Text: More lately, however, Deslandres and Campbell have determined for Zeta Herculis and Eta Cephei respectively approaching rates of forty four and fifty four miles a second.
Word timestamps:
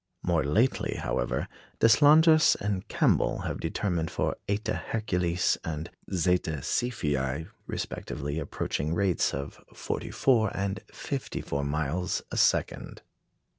More 0.23 0.43
lately, 0.43 0.95
however, 0.95 1.47
Deslandres 1.79 2.55
and 2.59 2.87
Campbell 2.87 3.41
have 3.41 3.59
determined 3.59 4.09
for 4.09 4.35
Zeta 4.49 4.73
Herculis 4.89 5.59
and 5.63 5.91
Eta 6.11 6.63
Cephei 6.63 7.47
respectively 7.67 8.39
approaching 8.39 8.95
rates 8.95 9.31
of 9.31 9.63
forty 9.75 10.09
four 10.09 10.49
and 10.57 10.79
fifty 10.91 11.39
four 11.41 11.63
miles 11.63 12.23
a 12.31 12.37
second. 12.37 13.03